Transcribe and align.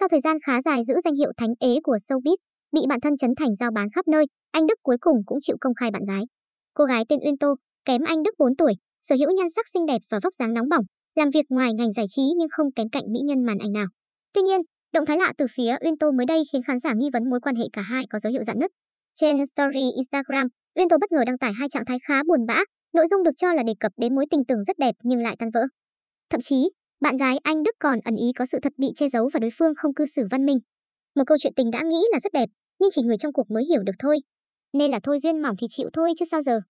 Sau 0.00 0.08
thời 0.08 0.20
gian 0.20 0.36
khá 0.46 0.62
dài 0.62 0.82
giữ 0.84 0.94
danh 1.04 1.14
hiệu 1.14 1.32
thánh 1.36 1.54
ế 1.60 1.80
của 1.82 1.96
showbiz, 1.96 2.36
bị 2.72 2.80
bạn 2.88 3.00
thân 3.00 3.16
chấn 3.16 3.30
thành 3.36 3.54
giao 3.56 3.70
bán 3.70 3.88
khắp 3.94 4.08
nơi, 4.08 4.26
anh 4.50 4.66
Đức 4.66 4.74
cuối 4.82 4.96
cùng 5.00 5.16
cũng 5.26 5.38
chịu 5.40 5.56
công 5.60 5.74
khai 5.74 5.90
bạn 5.90 6.02
gái. 6.08 6.22
Cô 6.74 6.84
gái 6.84 7.04
tên 7.08 7.18
Uyên 7.24 7.38
Tô, 7.38 7.54
kém 7.84 8.02
anh 8.02 8.22
Đức 8.22 8.34
4 8.38 8.56
tuổi, 8.56 8.72
sở 9.02 9.14
hữu 9.14 9.30
nhan 9.36 9.46
sắc 9.56 9.66
xinh 9.74 9.86
đẹp 9.86 9.98
và 10.10 10.20
vóc 10.22 10.34
dáng 10.34 10.54
nóng 10.54 10.68
bỏng, 10.68 10.84
làm 11.14 11.30
việc 11.30 11.44
ngoài 11.48 11.74
ngành 11.74 11.92
giải 11.92 12.04
trí 12.08 12.22
nhưng 12.36 12.48
không 12.50 12.72
kém 12.72 12.88
cạnh 12.92 13.02
mỹ 13.12 13.20
nhân 13.24 13.46
màn 13.46 13.58
ảnh 13.58 13.72
nào. 13.72 13.86
Tuy 14.32 14.42
nhiên, 14.42 14.60
động 14.92 15.06
thái 15.06 15.16
lạ 15.16 15.32
từ 15.38 15.46
phía 15.54 15.76
Uyên 15.84 15.98
Tô 15.98 16.10
mới 16.10 16.26
đây 16.26 16.42
khiến 16.52 16.62
khán 16.62 16.78
giả 16.78 16.92
nghi 16.96 17.08
vấn 17.12 17.30
mối 17.30 17.40
quan 17.40 17.56
hệ 17.56 17.64
cả 17.72 17.82
hai 17.82 18.04
có 18.10 18.18
dấu 18.18 18.32
hiệu 18.32 18.44
rạn 18.44 18.58
nứt. 18.58 18.70
Trên 19.14 19.46
story 19.46 19.90
Instagram, 19.96 20.46
Uyên 20.78 20.88
Tô 20.88 20.96
bất 21.00 21.12
ngờ 21.12 21.24
đăng 21.26 21.38
tải 21.38 21.52
hai 21.52 21.68
trạng 21.68 21.84
thái 21.84 21.98
khá 22.08 22.22
buồn 22.28 22.46
bã, 22.46 22.58
nội 22.92 23.06
dung 23.10 23.22
được 23.22 23.34
cho 23.36 23.52
là 23.52 23.62
đề 23.62 23.72
cập 23.80 23.92
đến 23.96 24.14
mối 24.14 24.26
tình 24.30 24.44
tưởng 24.48 24.64
rất 24.64 24.78
đẹp 24.78 24.94
nhưng 25.02 25.18
lại 25.18 25.36
tan 25.38 25.50
vỡ. 25.50 25.62
Thậm 26.30 26.40
chí, 26.40 26.70
bạn 27.00 27.16
gái 27.16 27.38
anh 27.42 27.62
Đức 27.62 27.72
còn 27.78 27.98
ẩn 28.04 28.16
ý 28.16 28.32
có 28.36 28.46
sự 28.46 28.58
thật 28.62 28.72
bị 28.76 28.88
che 28.96 29.08
giấu 29.08 29.30
và 29.32 29.40
đối 29.40 29.50
phương 29.58 29.74
không 29.76 29.94
cư 29.94 30.06
xử 30.06 30.22
văn 30.30 30.46
minh. 30.46 30.58
Một 31.14 31.22
câu 31.26 31.38
chuyện 31.38 31.52
tình 31.56 31.70
đã 31.70 31.82
nghĩ 31.82 31.98
là 32.12 32.20
rất 32.20 32.32
đẹp, 32.32 32.48
nhưng 32.80 32.90
chỉ 32.92 33.02
người 33.02 33.16
trong 33.18 33.32
cuộc 33.32 33.50
mới 33.50 33.64
hiểu 33.64 33.82
được 33.82 33.92
thôi. 33.98 34.18
Nên 34.72 34.90
là 34.90 35.00
thôi 35.02 35.18
duyên 35.18 35.42
mỏng 35.42 35.56
thì 35.60 35.66
chịu 35.70 35.90
thôi 35.92 36.12
chứ 36.18 36.24
sao 36.30 36.42
giờ. 36.42 36.60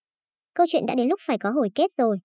Câu 0.54 0.66
chuyện 0.70 0.86
đã 0.86 0.94
đến 0.94 1.08
lúc 1.08 1.20
phải 1.26 1.38
có 1.38 1.50
hồi 1.50 1.68
kết 1.74 1.92
rồi. 1.92 2.18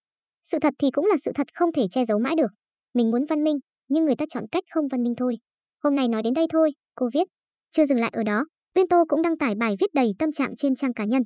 Sự 0.44 0.58
thật 0.62 0.74
thì 0.80 0.92
cũng 0.92 1.06
là 1.06 1.16
sự 1.26 1.32
thật 1.36 1.48
không 1.54 1.72
thể 1.72 1.86
che 1.92 2.06
giấu 2.06 2.20
mãi 2.20 2.36
được. 2.38 2.52
Mình 2.94 3.12
muốn 3.12 3.26
văn 3.26 3.44
minh, 3.44 3.60
nhưng 3.88 4.06
người 4.06 4.16
ta 4.16 4.26
chọn 4.30 4.44
cách 4.52 4.64
không 4.74 4.88
văn 4.88 5.04
minh 5.04 5.14
thôi. 5.18 5.38
Hôm 5.84 5.96
nay 5.96 6.08
nói 6.08 6.24
đến 6.24 6.34
đây 6.34 6.46
thôi, 6.50 6.72
cô 6.96 7.10
viết. 7.14 7.28
Chưa 7.72 7.86
dừng 7.86 8.00
lại 8.00 8.12
ở 8.14 8.24
đó, 8.24 8.46
Uyên 8.76 8.88
Tô 8.88 9.04
cũng 9.08 9.22
đăng 9.22 9.38
tải 9.38 9.56
bài 9.56 9.76
viết 9.80 9.94
đầy 9.94 10.12
tâm 10.20 10.32
trạng 10.32 10.56
trên 10.56 10.76
trang 10.76 10.94
cá 10.94 11.06
nhân. 11.06 11.24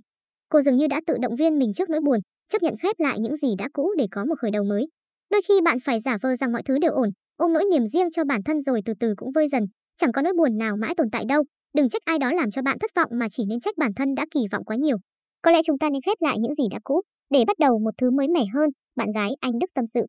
Cô 0.49 0.61
dường 0.61 0.77
như 0.77 0.87
đã 0.87 1.01
tự 1.07 1.17
động 1.21 1.35
viên 1.35 1.59
mình 1.59 1.73
trước 1.73 1.89
nỗi 1.89 2.01
buồn, 2.01 2.19
chấp 2.49 2.63
nhận 2.63 2.75
khép 2.83 2.95
lại 2.99 3.19
những 3.19 3.35
gì 3.35 3.47
đã 3.57 3.69
cũ 3.73 3.93
để 3.97 4.07
có 4.11 4.25
một 4.25 4.35
khởi 4.39 4.51
đầu 4.51 4.63
mới. 4.63 4.87
Đôi 5.29 5.41
khi 5.47 5.53
bạn 5.65 5.77
phải 5.79 5.99
giả 5.99 6.17
vờ 6.21 6.35
rằng 6.35 6.51
mọi 6.51 6.63
thứ 6.63 6.77
đều 6.81 6.91
ổn, 6.91 7.09
ôm 7.37 7.53
nỗi 7.53 7.63
niềm 7.71 7.85
riêng 7.85 8.11
cho 8.11 8.23
bản 8.23 8.43
thân 8.43 8.61
rồi 8.61 8.81
từ 8.85 8.93
từ 8.99 9.13
cũng 9.17 9.31
vơi 9.31 9.47
dần, 9.47 9.63
chẳng 9.97 10.11
có 10.11 10.21
nỗi 10.21 10.33
buồn 10.37 10.57
nào 10.57 10.77
mãi 10.77 10.93
tồn 10.97 11.07
tại 11.11 11.23
đâu. 11.27 11.43
Đừng 11.73 11.89
trách 11.89 12.01
ai 12.05 12.19
đó 12.19 12.31
làm 12.31 12.51
cho 12.51 12.61
bạn 12.61 12.79
thất 12.79 12.91
vọng 12.95 13.09
mà 13.13 13.27
chỉ 13.31 13.43
nên 13.49 13.59
trách 13.59 13.77
bản 13.77 13.91
thân 13.93 14.15
đã 14.15 14.25
kỳ 14.31 14.39
vọng 14.51 14.65
quá 14.65 14.75
nhiều. 14.75 14.97
Có 15.41 15.51
lẽ 15.51 15.59
chúng 15.65 15.77
ta 15.77 15.89
nên 15.89 16.01
khép 16.01 16.17
lại 16.21 16.37
những 16.39 16.53
gì 16.53 16.63
đã 16.71 16.79
cũ 16.83 17.01
để 17.29 17.43
bắt 17.47 17.59
đầu 17.59 17.79
một 17.79 17.91
thứ 17.97 18.11
mới 18.11 18.27
mẻ 18.27 18.45
hơn, 18.53 18.69
bạn 18.95 19.11
gái 19.11 19.31
anh 19.39 19.51
Đức 19.61 19.67
tâm 19.73 19.85
sự. 19.85 20.01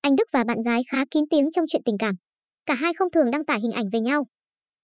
Anh 0.00 0.16
Đức 0.16 0.28
và 0.32 0.44
bạn 0.44 0.62
gái 0.62 0.82
khá 0.90 1.04
kín 1.10 1.24
tiếng 1.30 1.50
trong 1.50 1.64
chuyện 1.68 1.82
tình 1.84 1.98
cảm. 1.98 2.14
Cả 2.66 2.74
hai 2.74 2.94
không 2.94 3.10
thường 3.10 3.30
đăng 3.30 3.44
tải 3.44 3.60
hình 3.60 3.72
ảnh 3.72 3.88
về 3.92 4.00
nhau. 4.00 4.26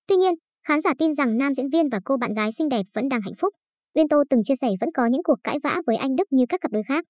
Tuy 0.06 0.16
nhiên, 0.16 0.34
khán 0.66 0.80
giả 0.80 0.94
tin 0.98 1.14
rằng 1.14 1.38
nam 1.38 1.54
diễn 1.54 1.68
viên 1.68 1.88
và 1.88 2.00
cô 2.04 2.16
bạn 2.16 2.34
gái 2.34 2.50
xinh 2.58 2.68
đẹp 2.68 2.86
vẫn 2.94 3.08
đang 3.08 3.20
hạnh 3.20 3.34
phúc. 3.38 3.54
Uyên 3.94 4.08
Tô 4.08 4.22
từng 4.30 4.42
chia 4.44 4.56
sẻ 4.60 4.68
vẫn 4.80 4.88
có 4.94 5.06
những 5.06 5.22
cuộc 5.22 5.36
cãi 5.44 5.58
vã 5.62 5.80
với 5.86 5.96
anh 5.96 6.16
Đức 6.16 6.24
như 6.30 6.44
các 6.48 6.60
cặp 6.60 6.72
đôi 6.72 6.82
khác. 6.82 7.04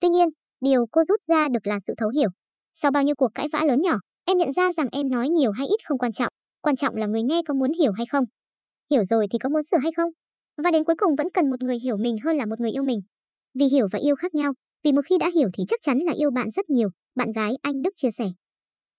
Tuy 0.00 0.08
nhiên, 0.08 0.28
điều 0.60 0.86
cô 0.90 1.04
rút 1.04 1.22
ra 1.22 1.48
được 1.48 1.66
là 1.66 1.78
sự 1.86 1.94
thấu 1.96 2.08
hiểu. 2.08 2.28
Sau 2.74 2.90
bao 2.90 3.02
nhiêu 3.02 3.14
cuộc 3.14 3.28
cãi 3.34 3.48
vã 3.52 3.64
lớn 3.64 3.82
nhỏ, 3.82 3.98
em 4.24 4.38
nhận 4.38 4.52
ra 4.52 4.72
rằng 4.72 4.88
em 4.92 5.10
nói 5.10 5.28
nhiều 5.28 5.52
hay 5.52 5.66
ít 5.66 5.76
không 5.84 5.98
quan 5.98 6.12
trọng, 6.12 6.32
quan 6.62 6.76
trọng 6.76 6.94
là 6.94 7.06
người 7.06 7.22
nghe 7.22 7.42
có 7.48 7.54
muốn 7.54 7.72
hiểu 7.72 7.92
hay 7.92 8.06
không. 8.06 8.24
Hiểu 8.90 9.04
rồi 9.04 9.26
thì 9.30 9.38
có 9.38 9.48
muốn 9.48 9.62
sửa 9.62 9.78
hay 9.78 9.92
không? 9.96 10.10
Và 10.64 10.70
đến 10.70 10.84
cuối 10.84 10.96
cùng 10.98 11.16
vẫn 11.16 11.30
cần 11.34 11.50
một 11.50 11.62
người 11.62 11.78
hiểu 11.78 11.96
mình 11.96 12.16
hơn 12.24 12.36
là 12.36 12.46
một 12.46 12.60
người 12.60 12.70
yêu 12.70 12.82
mình. 12.82 13.00
Vì 13.58 13.66
hiểu 13.66 13.88
và 13.92 13.98
yêu 13.98 14.16
khác 14.16 14.34
nhau, 14.34 14.52
vì 14.84 14.92
một 14.92 15.02
khi 15.06 15.18
đã 15.18 15.30
hiểu 15.34 15.48
thì 15.54 15.64
chắc 15.68 15.80
chắn 15.82 15.98
là 15.98 16.12
yêu 16.12 16.30
bạn 16.30 16.50
rất 16.50 16.70
nhiều, 16.70 16.88
bạn 17.14 17.32
gái 17.32 17.52
anh 17.62 17.82
Đức 17.82 17.90
chia 17.96 18.10
sẻ. 18.10 18.24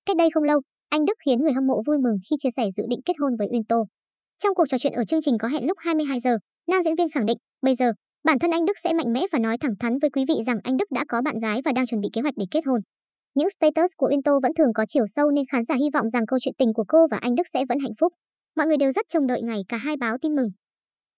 Cách 0.06 0.18
đây 0.18 0.30
không 0.34 0.44
lâu, 0.44 0.62
anh 0.90 1.06
Đức 1.06 1.14
khiến 1.26 1.40
người 1.42 1.54
hâm 1.54 1.68
mộ 1.68 1.82
vui 1.88 1.98
mừng 1.98 2.18
khi 2.30 2.36
chia 2.40 2.50
sẻ 2.56 2.64
dự 2.78 2.84
định 2.90 3.00
kết 3.06 3.14
hôn 3.20 3.36
với 3.40 3.48
Uyên 3.52 3.64
Tô. 3.64 3.88
Trong 4.44 4.56
cuộc 4.56 4.66
trò 4.70 4.78
chuyện 4.78 4.94
ở 4.94 5.06
chương 5.06 5.22
trình 5.22 5.38
có 5.38 5.48
hẹn 5.48 5.68
lúc 5.68 5.78
22 5.82 6.20
giờ, 6.20 6.38
nam 6.68 6.84
diễn 6.84 6.96
viên 6.96 7.10
khẳng 7.10 7.26
định, 7.26 7.38
bây 7.62 7.76
giờ, 7.76 7.94
bản 8.28 8.40
thân 8.40 8.52
anh 8.52 8.66
Đức 8.66 8.74
sẽ 8.84 8.94
mạnh 8.94 9.14
mẽ 9.14 9.22
và 9.32 9.40
nói 9.40 9.58
thẳng 9.58 9.76
thắn 9.80 10.00
với 10.00 10.10
quý 10.10 10.26
vị 10.28 10.36
rằng 10.46 10.58
anh 10.64 10.78
Đức 10.78 10.92
đã 10.92 11.06
có 11.08 11.22
bạn 11.22 11.40
gái 11.40 11.62
và 11.66 11.72
đang 11.72 11.86
chuẩn 11.86 12.02
bị 12.02 12.10
kế 12.14 12.22
hoạch 12.22 12.34
để 12.38 12.46
kết 12.52 12.66
hôn. 12.66 12.82
Những 13.36 13.50
status 13.50 13.92
của 13.98 14.08
Uyên 14.12 14.24
Tô 14.24 14.40
vẫn 14.44 14.52
thường 14.58 14.74
có 14.74 14.86
chiều 14.88 15.04
sâu 15.08 15.32
nên 15.32 15.46
khán 15.52 15.64
giả 15.64 15.76
hy 15.76 15.90
vọng 15.94 16.10
rằng 16.10 16.26
câu 16.26 16.40
chuyện 16.42 16.54
tình 16.58 16.74
của 16.74 16.84
cô 16.88 17.08
và 17.12 17.18
anh 17.18 17.36
Đức 17.36 17.48
sẽ 17.54 17.64
vẫn 17.70 17.80
hạnh 17.80 17.92
phúc. 18.00 18.14
Mọi 18.58 18.68
người 18.68 18.78
đều 18.78 18.92
rất 18.92 19.06
trông 19.10 19.28
đợi 19.28 19.42
ngày, 19.42 19.62
cả 19.70 19.78
hai 19.78 19.96
báo 19.98 20.18
tin 20.22 20.36
mừng. 20.36 20.48